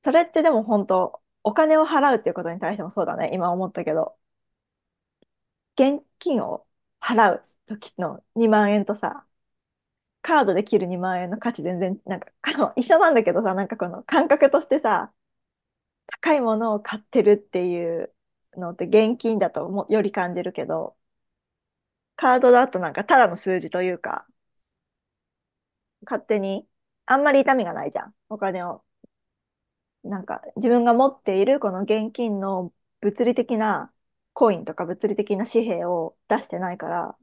[0.04, 3.32] それってでも本当、お金を払うっていうことに対してもそうだね。
[3.34, 4.16] 今思ったけど、
[5.76, 6.66] 現金を
[7.02, 9.26] 払う時の2万円とさ、
[10.22, 12.32] カードで切る2万円の価値全然、なんか、
[12.78, 15.12] 一緒なんだけどさ、なんかこの感覚としてさ、
[16.08, 18.14] 高いものを買ってるっていう
[18.58, 20.96] のって現金だともより感じるけど、
[22.16, 24.26] カードだとなんかただの数字というか、
[26.06, 26.68] 勝手に
[27.08, 28.16] あんまり痛みがないじゃん。
[28.30, 28.84] お金を、
[30.04, 33.94] なんか自分が持っているこの現金の物理的な
[34.34, 37.18] コインとか物理的な紙幣を出してないから、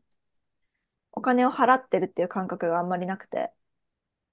[1.12, 3.52] お金を払ってるっていう感覚があんまりなくて、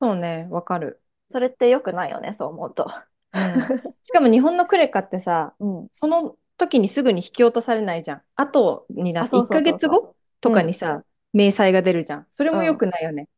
[0.01, 1.01] そうね、わかる。
[1.29, 2.87] それって良くないよね、そう思うと。
[3.35, 3.71] うん。
[4.03, 5.89] しかも日本のクレカってさ、うん。
[5.91, 8.23] その時にすぐに引き落とされないじゃん。
[8.35, 10.51] 後になあ、って、1ヶそうそうそう月後と。
[10.51, 12.27] かにさ、明細が出るじゃん。
[12.31, 12.77] それも良うん。
[12.77, 13.29] くないよね。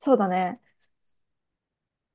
[0.00, 0.54] そうだね。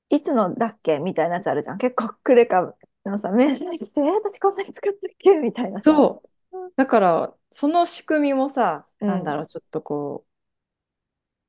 [0.10, 1.78] いつのだっけみたいなやつあるじゃん。
[1.78, 2.74] 結構クレカ
[3.06, 5.94] のさ、明細来て、えー私こんなに使ったっけみたいなさ。
[5.94, 6.30] そう。
[6.76, 9.10] だから、その仕組みもさ、うん。
[9.10, 10.26] なんだろう、ちょっとこ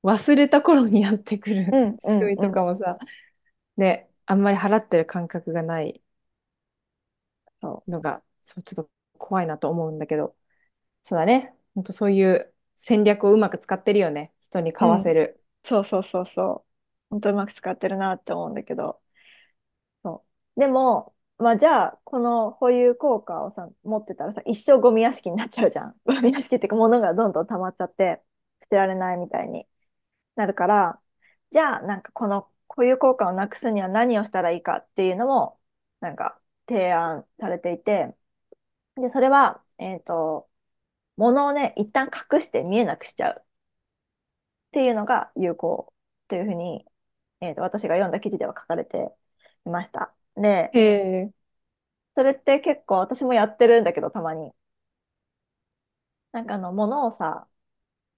[0.03, 2.53] う、忘れた頃にやってくるうん、うん、仕組みとうん。
[2.53, 2.99] かもさ、
[3.77, 6.01] ね、あんまり払ってる感覚がない
[7.63, 10.37] そのが、そう、ちょっと怖いなと思うんだけど、
[11.05, 11.55] そうだね。
[11.75, 14.35] 本当そういう戦略をうまく使ってるよね。
[14.43, 14.85] 人にう。
[14.85, 14.91] 買うん。
[14.91, 15.43] わせる。
[15.65, 16.69] そうそうそうそう。
[17.11, 19.01] 本当うまく使ってるなって思うんだけど。
[20.05, 20.25] そ
[20.57, 20.61] う。
[20.61, 26.01] でも、まあじゃあ、この保有効果をさ、持ってたらさ、一生ゴミ屋敷になっちゃうじゃん。
[26.05, 28.23] ゴミ屋敷っていうか、物がどんどん溜まっちゃって、
[28.63, 29.67] 捨てられないみたいに
[30.37, 31.01] なるから、
[31.51, 35.61] じゃあ、なんかこの保有効果をなくすには何をしたらいいかっていうのも、
[36.01, 38.17] なんか提案されていて、
[38.97, 40.51] で、それは、えっと、
[41.17, 43.45] 物をね、一旦隠して見えなくしちゃうっ
[44.73, 45.93] ていうのが有効
[46.29, 46.85] というふうに、
[47.41, 49.13] えっと、私が読んだ記事では書かれて
[49.67, 50.15] いました。
[50.37, 51.33] で、へえ。
[52.17, 54.53] それって結構私もやってるんだけど、たまに。
[56.33, 57.49] なんかあの、物をさ、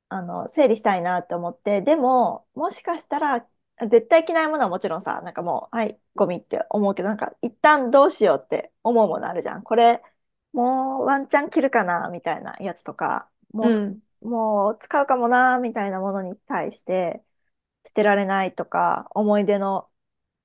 [0.08, 3.48] あの、整理したいなって思って、でも、もしかしたら、
[3.88, 9.62] 絶対着ないものはもちろんさ、なんかもう、はい、ゴミって思うけど、なんか、一旦どうしようって思うものあるじゃん。
[9.62, 10.02] これ、
[10.52, 14.02] もうワンチャン着るかなみたいなやつとか、もううん。
[14.22, 17.24] もう使うかもな、みたいなものに対して、
[17.86, 19.90] 捨てられないとか、思い出の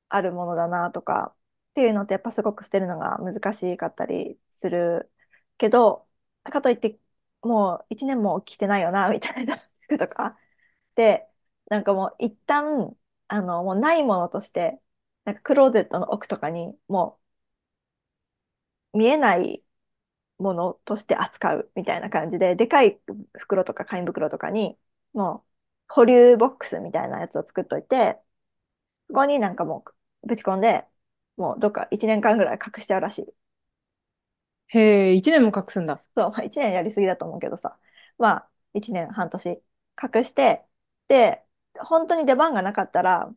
[0.10, 1.36] あるものだなとか、
[1.71, 5.12] っていうのってやっぱすごく捨てるのが難しかったりする
[5.58, 6.08] けど、
[6.43, 7.00] かといって、
[7.41, 10.38] もう一年も着てないよな、みたいな服とか。
[10.95, 11.28] で、
[11.69, 12.95] なんかもう一旦、
[13.27, 14.79] あの、もうないものとして、
[15.25, 17.19] なんかクローゼットの奥とかにも
[18.93, 19.63] う見えない
[20.39, 22.99] ものとして扱うみたいな感じで、でかい
[23.39, 24.77] 袋とか紙袋とかに、
[25.13, 25.45] も
[25.89, 28.19] う保留ボックスみたいなやつを作っといて、
[29.09, 29.85] そこになんかも
[30.23, 30.85] うぶち込んで、
[31.38, 33.35] もうどっか1年間ぐらい隠しちゃうらしい。
[34.67, 36.03] へえ、一年も隠すんだ。
[36.15, 37.77] そう、まあ、1年やりすぎだと思うけどさ、
[38.17, 39.61] まあ1年半年
[40.15, 40.65] 隠して、
[41.07, 41.44] で、
[41.79, 43.33] 本当に出番がなかったら、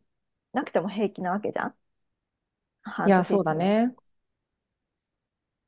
[0.53, 1.77] なくても平気なわけじゃん。
[2.83, 3.81] 半いや、そうだ年一年。
[3.89, 3.95] ね。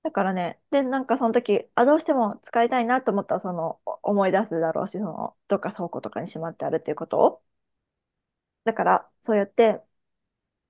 [0.03, 7.43] だからね、で、なんかその時、あ、どうしても使いたいなと思ったら、その、お思い出すだろうし、その、どっか倉庫とかにしまってあるっていうことを。
[8.63, 9.81] だから、そうやって、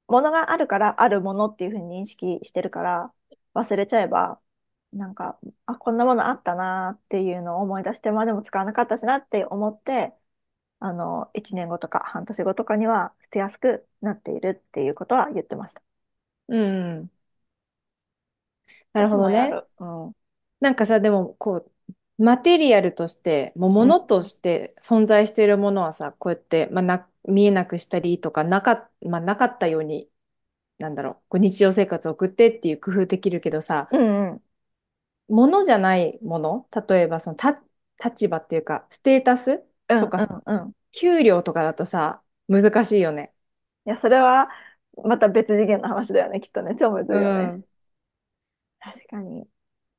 [0.07, 3.13] 物があるからあるものっていうふうに認識してるから、
[3.55, 4.41] 忘れちゃえば、
[4.93, 10.13] なんか、あ、こんなものあったなっていうのを思い出して、まあでも使わなかったしなって思って、
[10.81, 15.83] あの、1年後とか半年後とかには捨てやすくなっているっていうことは言ってました。
[16.47, 16.55] う
[17.01, 17.11] ん。
[18.93, 19.29] なる私ほどね。
[19.29, 19.67] もやる。
[19.79, 20.15] うん。
[20.59, 21.57] なんかさ、でも、こ
[22.19, 23.95] う、マテリアルとして、もううん。
[23.95, 30.09] 物として存在しているものはさ、こうやって、まあ、な、見えなくしたりとか、なか、まあ、なかったように、
[30.79, 34.43] なんだろう、こう日常生活を送ってっていう工夫できるけどさ、うんうん。
[35.29, 37.61] 物じゃないもの、例えばそのた
[38.03, 39.63] 立場っていうか、ステータス
[39.99, 40.73] とかさ、んうん。
[40.91, 43.33] 給料とかだとさ、難しいよね。
[43.85, 44.49] いや、それは
[45.03, 46.75] また別次元の話だよね、きっとね。
[46.75, 47.57] 超むずういよね。
[47.57, 47.63] ん。
[48.79, 49.47] 確かに。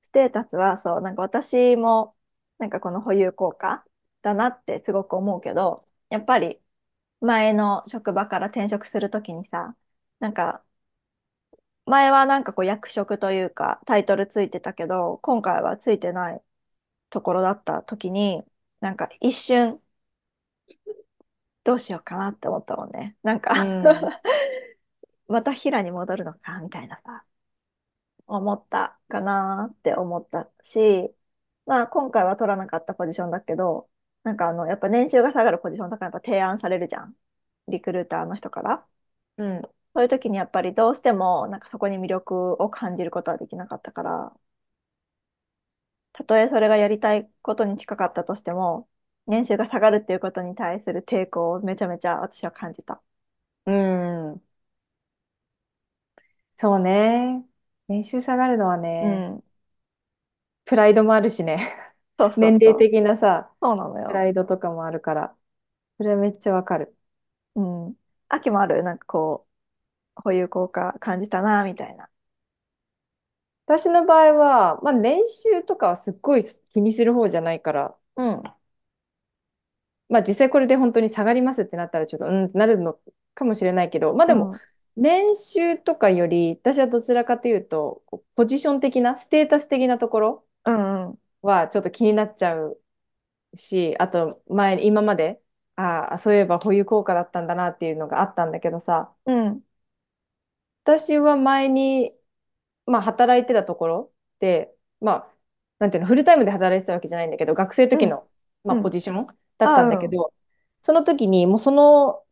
[0.02, 2.16] ステータスはそう、なんか私も、
[2.58, 3.84] なんかこの保有効果
[4.22, 5.76] だなってすごく思うけど、
[6.10, 6.60] やっぱり
[7.20, 9.76] 前の職場から転職するときにさ、
[10.20, 10.64] なんか
[11.86, 16.42] 前はなんかこう役職というかタイトルついてたけど、今回はついてない
[17.10, 18.42] ところだったときに、
[18.82, 19.80] なんか一瞬
[21.64, 23.16] どうしようかなって思ったもんね。
[23.22, 23.82] なんかうん。
[25.28, 27.24] また平に戻るのかみたいなさ。
[28.26, 31.14] 思ったかなって思ったし、
[31.66, 33.90] まあ今回は取らなかったポジションだけど、
[34.24, 37.14] なんかあの、やっぱ年収が下がるポジションだからやっぱ提案されるじゃん。
[37.68, 38.86] リクルーターの人から。
[39.38, 39.62] うん。
[39.94, 44.36] そういう時にやっぱりどうしてもなんかそこに魅力を感じることはできなかったから、
[46.14, 48.88] たとえそれがやりたいことに近かったとしても、
[49.26, 53.02] 年収が下がるっていうことに対する抵抗をめちゃめちゃ私は感じた。
[53.64, 54.42] うん。
[56.56, 57.44] そうね。
[57.88, 59.42] 年収下がるのはね、うん。
[60.64, 61.76] プライドもあるしね。
[62.18, 62.76] そうそう年齢。
[62.76, 64.14] 的なさ、そうなのプよ。
[64.14, 65.36] ライドとかもあるから、
[65.98, 66.96] それはめっちゃわかる。
[67.56, 67.96] うん。
[68.28, 68.82] 秋もある？
[68.82, 69.46] なんかこ
[70.18, 72.10] う、保有効果感じたな、みたいな。
[73.78, 78.42] 私の場合は、まあ年収とかはすっごい気にする方じゃないから、うん。
[80.08, 82.98] まあ実際これで本当に下がりますってなったらちょっとうんってなるの
[83.34, 84.60] かもしれないけど、まあでもうん。
[84.96, 88.02] 年収とかより私はどちらかというと、
[88.34, 90.44] ポジション的な、ステータス的なところ。
[91.42, 92.80] はちょっと気になっちゃう
[93.54, 95.42] し、あと前、今まで、
[95.76, 99.64] ああ、そういえば保有効果だったんだなっていうのがあったんだけどさ、うん。
[100.84, 102.12] 私は前に、
[102.86, 105.34] まあ働いてたところで、まあ、
[105.78, 108.00] なんていうの、フルタイムで働いてたわけじゃないんだけど、学生のうん。
[108.00, 108.28] 時の、
[108.64, 108.90] まあ、ポうん。
[108.90, 109.26] ジション
[109.58, 109.98] だったんだ。
[109.98, 110.32] けど、
[110.82, 112.24] その時にもうその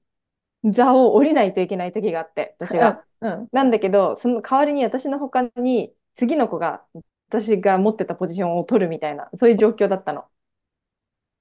[0.70, 3.04] 座を降りないといけない時があって、私が。
[3.20, 3.30] うん。
[3.40, 3.50] うん。
[3.52, 6.84] なんだけど、その代わりに私の他に次の子が
[7.28, 10.26] 私が持ってたポジションを取るみたいな、そういう状況だったの。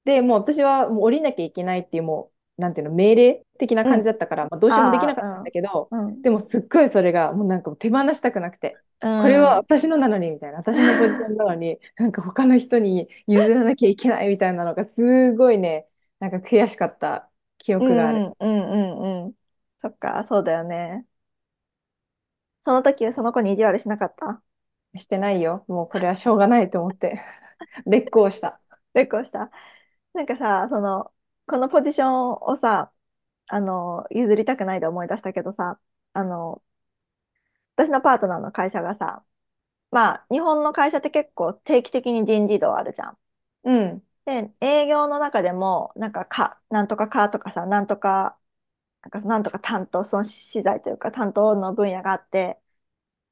[0.06, 3.95] で、もう私はもう降りなきゃいけないっていう、もう、なんていうの、命令的なうん。
[3.95, 6.08] 感じだったから、まあ、どうしようもできなかったんだけど、うん。
[6.10, 6.24] うん。
[6.24, 9.59] でもすっごいそれが、もうなんか手放したくなくて、うこれはん。
[9.59, 17.88] 私のなのに、みたいな、私のポジションなのに、 なんか他の人に譲らなきゃいけないみたいなのが、すごいね、なんか悔しかった記うん。
[17.88, 18.26] 憶がある。
[18.39, 18.71] うん。
[18.71, 19.34] うんうん
[19.82, 21.05] そっか、そうだよね。
[22.61, 24.41] その時はその子に意地悪しなかった？
[24.97, 25.65] してないよ。
[25.67, 27.19] もうこれはしょうがないと思って、
[27.86, 28.61] 劣行した。
[28.93, 29.51] 結構した？
[30.13, 31.13] なんかさ、その、
[31.47, 32.91] このポジションをさ、
[33.47, 35.80] あの、譲りたくないで思い出したけどさ、
[36.13, 36.63] あの、
[37.86, 39.23] 私のパートナーの会社がさ、
[39.91, 43.17] まあ、日本の会社って結構定期的に人事異動あるじゃん。
[43.65, 44.03] うん。
[44.25, 48.39] で、営業の中でも、なんか、か、なんとかかとかさ、なんとか、
[49.03, 52.59] なんか、なんとか担当、その資材というか担当の分野があって、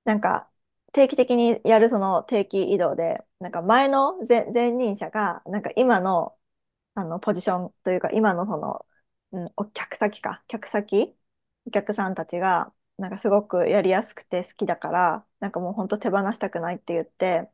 [0.06, 0.50] なんか、
[0.94, 6.38] 定期的にやるその定期異動で、なんか前の前、前任者が、なんか今の、
[6.96, 8.86] あのポジションというか今のその、
[9.34, 11.16] うん、お客先か客先
[11.66, 17.50] お客さんたちがなんかすごくやりやすくて好きだからなんかもう本当手放したくないって言って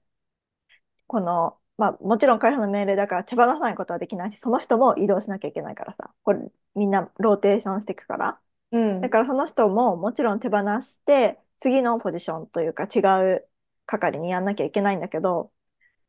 [1.07, 6.39] このまあもちろん会社の命令だから手放さないことはできないしその人も移動しなきゃいけないからさこれ
[6.75, 8.39] みんなローテーションしていくから。
[8.71, 9.01] うん。
[9.01, 12.99] だからその人ももちろん手放して次のポジションというか違
[13.35, 13.47] う
[13.85, 15.51] 係にやんなきゃいけないんだけど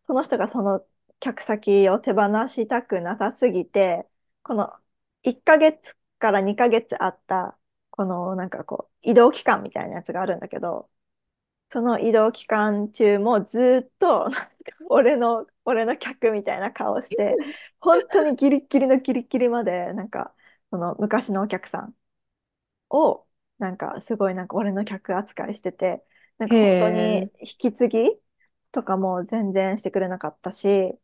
[0.06, 0.84] その人がその
[1.20, 4.06] 客先を手放したくなさすぎて
[4.42, 4.72] この
[5.22, 7.58] 1ヶ月から2ヶ月あった
[7.96, 10.90] このなんかこう移動期間みたいなやつがあるんだけど
[11.70, 14.28] その移動期間中もずっと
[14.90, 17.40] 俺の俺の客みたいな顔して
[17.80, 20.34] 本当にギリギリのギリギリまでなんか
[20.70, 21.96] その昔のお客さん
[22.90, 23.26] を
[23.58, 26.04] なんかすごいなんか俺の客扱いしてて
[26.38, 27.30] なんか本当に。
[27.40, 27.98] 引き継ぎ
[28.72, 30.98] とかも全然してくれなかったし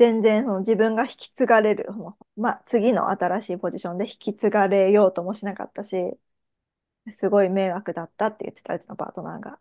[0.00, 1.86] 全然その自分が引き継がれる
[2.36, 6.18] まあ、次の新しいポジションで引き継がれようともしなかったし
[7.12, 9.60] すごい迷惑だったって言ってたうちのパートナーが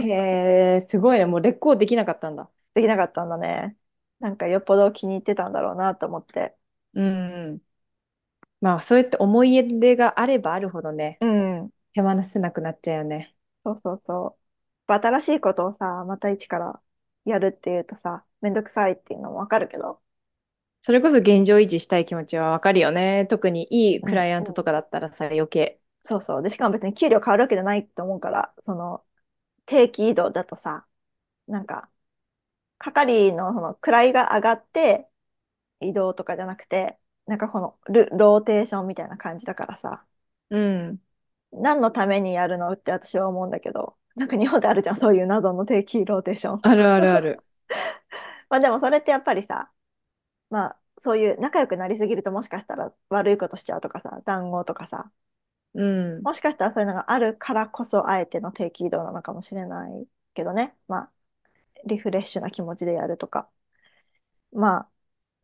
[0.00, 1.26] へえ、すごいね。
[1.26, 2.50] もう劣行できなかったんだ。
[2.74, 3.76] できなかったんだね
[4.20, 6.56] なんかよっぽど気に入ってたんだろうなと思って
[6.94, 7.60] うん。
[8.60, 13.34] まあ、そうやって思い入れがあればあるほどね、うん手放せなくなっちゃうよね。
[13.64, 14.38] そうそうそ
[14.88, 16.80] う新しいことをさまた一から
[17.24, 20.00] やるっていうとさめんどくさいっていうのもわかるけど
[20.80, 23.26] それこそ現状維持したい気持ちはわかるよね。
[23.30, 25.80] 特にいいうんクライアントうんとかだったらさ、余計。
[26.02, 29.04] そうそうでしかも別に給料変わるわけじゃないと思うからその
[29.66, 30.86] 定期異動だとさ
[31.48, 31.90] なんか
[32.78, 35.08] 係のその位が上がって
[35.80, 40.06] 異動とかじゃなくてなんかこのルローテーションみたいな感じだからさ
[40.50, 41.00] うん。
[41.52, 47.44] 何のためにやるのって私は思うんだけどなんか日本であるじゃんそういう謎の定期ローテーションあるあるある。
[48.48, 49.70] まあでもそれってやっぱりさ
[50.50, 55.10] まあそういう仲良くなりすぎるともしかしたら悪いことしちゃうとかさ談合とかさ。
[55.74, 55.84] う
[56.20, 56.22] ん。
[56.22, 60.76] もしかしたらそういうのがあるからこそあえての定期移動なのかもしれないけどね。
[60.88, 61.12] まあ
[61.86, 63.50] リフレッシュな気持ちでやるとか。
[64.52, 64.90] まあ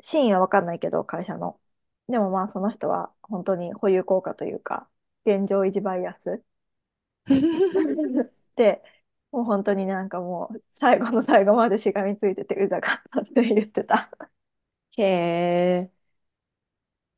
[0.02, 1.60] 真意は分かんないけど会社の。
[2.08, 4.88] でもまあその人は本当に保有効果というか
[5.26, 6.44] 現状維持バイアス。
[8.56, 8.82] で
[9.34, 14.10] もう本当になんかもう最後の最後までしがみついててうざかったって言ってた。
[14.96, 16.04] へえ。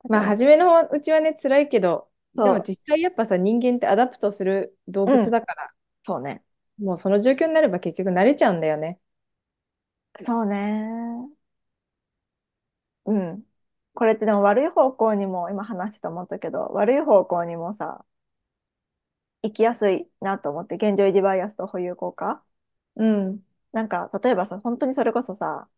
[0.09, 2.11] まあ、初めのうちはね、辛いけど、
[2.43, 6.45] でもそう、実際やっぱさ、人間って adapt する動うん、物だから、そうね。
[6.79, 8.99] もうその状況になれば結局慣れちゃうんだよね。
[10.21, 11.31] そうね。
[13.05, 13.47] うん。
[13.95, 18.05] これってでも悪い方向にも今話してて思ったけど、悪い方向にもさ、
[19.47, 22.43] 行きやすいなと思って、現状維持バイアスと保有効果？
[22.97, 23.47] うん。
[23.73, 25.69] なんか、例えばさ、本当にそれこそさ、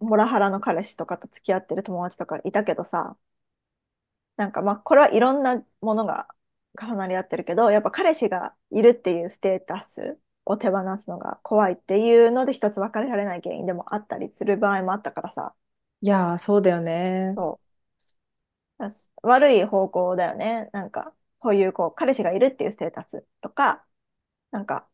[0.00, 3.18] モラハラの彼氏とかと付き合ってる友達とかいたけどさ、
[4.36, 6.28] なんかまあ、これはいろんなものが
[6.80, 15.54] 重なり合ってるけど、やっぱ彼氏がいるっていうステータスを手放すのが怖いっていうので一つ別れられない原因でもあったりする場合もあったからさ、
[16.02, 17.36] いやー、そうだよね。
[17.36, 17.60] そ
[18.78, 18.88] う。
[19.22, 20.68] 悪い方向だよね。
[20.72, 23.86] なんか、こういう、こう、彼氏がいるっていうステータスとか、
[24.52, 24.88] なんか、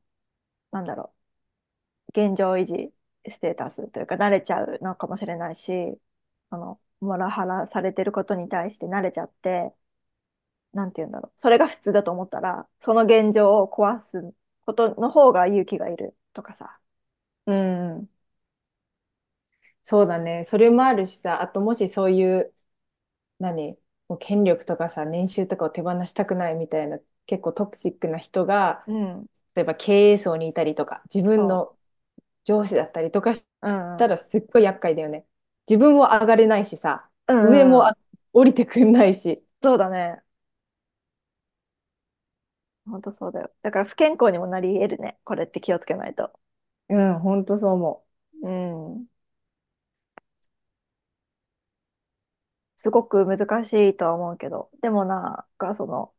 [0.72, 1.14] なんだろ
[2.14, 2.92] う、現状維持
[3.28, 5.98] ステータスというか、慣れちゃうのかもしれないし、
[6.50, 9.74] あの、モラハラされてることに対して慣れちゃって、
[10.72, 14.22] なんて言うんだろう、それが普通だと思ったら、その現状を壊す
[14.66, 16.78] ことの方が勇気がいるとかさ。
[17.46, 18.10] うん。
[19.82, 20.44] そうだね。
[20.44, 22.52] それもあるしさ、あともしそういう、
[23.40, 23.78] 何、
[24.08, 29.26] もう権力とかさ、年収とかを手放したくないみたいな、結構トクシックな人が、うん。
[29.54, 31.76] 例えば経営層にいたりとか、自分その
[32.44, 33.44] 上司だったりとかし。
[33.98, 35.26] たらすっごい厄介だよね。
[35.68, 37.50] 自分も上がれないしさ、うんうん。
[37.50, 37.96] 上もあ
[38.32, 39.42] 降りてくんないし。
[39.62, 40.22] そうだね。
[42.86, 43.50] 本当そうだよ。
[43.62, 45.18] だから不健康にもなり得るね。
[45.24, 46.32] これって気をつけないと。
[46.88, 48.06] うん、ほんとそう思
[48.42, 49.06] うん。
[52.86, 56.14] すごく難しいとは思うけど、でもなんかその、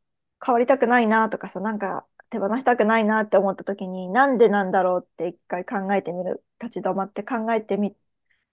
[0.45, 6.43] 変わりたくないなとかさ、なんか手放したくないなって思った時に、なんでなんだろうって一回考えてみる。
[6.61, 7.95] 立ち止まって考えてみ、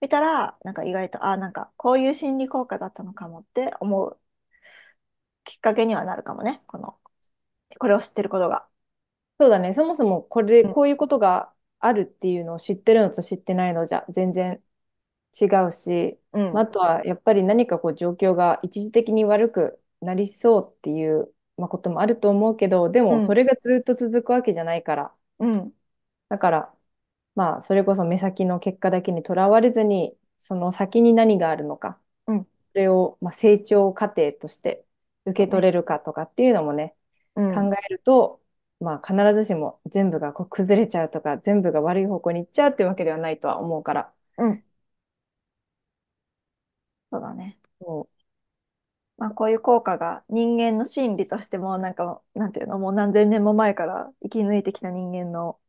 [0.01, 4.21] 見たら、なんか意外と、あ、なんかこういう心理効果だったのかもって思う
[5.45, 6.63] きっかけにはなるかもね。
[6.69, 6.97] この、
[7.79, 8.69] これを知ってることが。
[9.41, 9.43] う。
[9.45, 9.73] そうだね。
[9.75, 14.63] そもそもこれ、うんこういうことがあるっていうのを知ってるのと知ってないのじゃ全然
[15.41, 16.49] 違うし、うん。
[16.53, 25.75] まああとはやっぱり何かこう状況が一時的に悪くなりそうっていう、まあ、こともあると思うけど、でうんもそれがずっと続くわけじゃないから、うん。
[26.29, 26.75] だから、
[27.35, 34.87] まあそれこそ目先の結果だけにとらわれずに、その先に何があるのか、うんそれを、まあ、成長過程として
[35.27, 35.35] 受。
[35.35, 36.97] け取れるかとかっていうのもね、
[37.53, 37.75] 考うん。
[37.75, 38.43] えると、
[38.81, 44.64] まあ、必ずしも全部がこう崩れちゃうとか、全部が悪い方向に行っちゃうっていうわけではないとは思うから、うん。
[47.15, 47.59] そうだね。
[47.81, 48.09] そ
[49.17, 55.61] まあ、こういう効果が人間の心理としても、なんか、なんていうの、もう何千年も前から生き抜いてきた人間の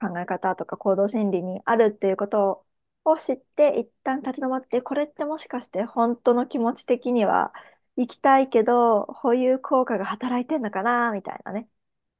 [0.00, 2.66] 考え方とか行動心理にあるっていうこと
[3.04, 7.52] を知って、一旦立ち止まって、これってもしかして本当の気持ち的には
[7.96, 11.68] 行きたいけど、こういう効果が働いてんのかな、みたいなね。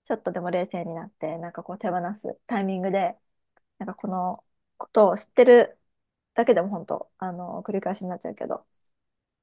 [0.05, 3.17] ちょっとでも冷静になって、なんかこう手放すタイミングで、
[3.79, 4.45] なんかこの
[4.79, 5.79] ことを知ってる
[6.35, 8.67] だけでも本当、あの、繰り返しになっちゃうけど、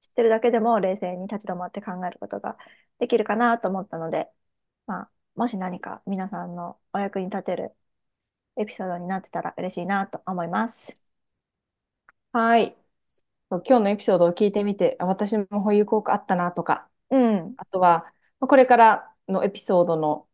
[0.01, 2.57] 知ってるだけでも冷静に立ち止まって考えることが
[2.99, 4.29] できるかなと思ったので、
[4.87, 7.73] まあ、もし何か皆さんのお役に立てる
[8.57, 11.01] エピソードになってたら嬉しいなと思います。
[12.33, 12.37] う。
[12.37, 12.75] はい。
[13.49, 17.55] 今日のエピソードを聞いてみて、あ私もこういう効果あったなとか、うん。
[17.57, 20.28] あとは、まあこれからのエピソードの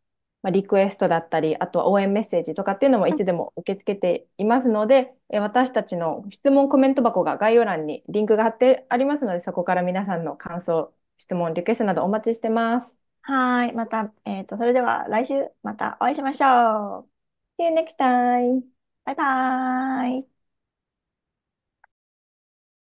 [0.45, 12.95] まあリクエストだったり、あとは応援メッセージとかっていうのもいつでも受け付けていますので、え私たちの質問コメント箱が概要欄にリンクが貼ってありますので、そこから皆さんの感想、質問、リクエストなどお待ちしてます。
[13.23, 13.73] はい。
[13.73, 17.09] また、えっと、それでは来週またお会いしましょう。
[17.57, 18.61] See you next time!
[19.05, 20.34] バイバーイ。